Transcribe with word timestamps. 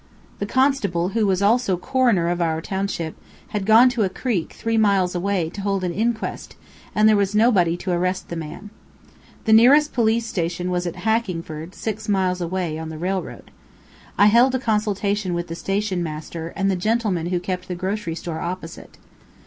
The 0.39 0.47
constable, 0.47 1.09
who 1.09 1.27
was 1.27 1.43
also 1.43 1.77
coroner 1.77 2.27
of 2.29 2.41
our 2.41 2.59
township, 2.59 3.15
had 3.49 3.67
gone 3.67 3.87
to 3.89 4.01
a 4.01 4.09
creek, 4.09 4.53
three 4.53 4.75
miles 4.75 5.13
away, 5.13 5.47
to 5.51 5.61
hold 5.61 5.83
an 5.83 5.91
inquest, 5.93 6.55
and 6.95 7.07
there 7.07 7.15
was 7.15 7.35
nobody 7.35 7.77
to 7.77 7.91
arrest 7.91 8.29
the 8.29 8.35
man. 8.35 8.71
The 9.45 9.53
nearest 9.53 9.93
police 9.93 10.25
station 10.25 10.71
was 10.71 10.87
at 10.87 10.95
Hackingford, 11.05 11.75
six 11.75 12.09
miles 12.09 12.41
away, 12.41 12.79
on 12.79 12.89
the 12.89 12.97
railroad. 12.97 13.51
I 14.17 14.25
held 14.25 14.55
a 14.55 14.59
consultation 14.59 15.35
with 15.35 15.49
the 15.49 15.55
station 15.55 16.01
master, 16.01 16.47
and 16.55 16.71
the 16.71 16.75
gentleman 16.75 17.27
who 17.27 17.39
kept 17.39 17.67
the 17.67 17.75
grocery 17.75 18.15
store 18.15 18.39
opposite. 18.39 18.97